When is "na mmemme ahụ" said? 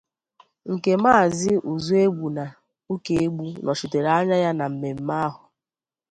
4.57-5.41